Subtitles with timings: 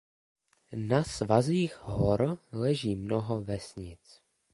[0.73, 4.21] Na svazích hor leží mnoho vesnic.